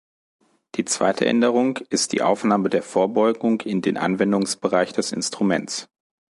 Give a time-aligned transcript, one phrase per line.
[0.77, 5.89] Die zweite Änderung ist die Aufnahme der Vorbeugung in den Anwendungsbereich des Instruments.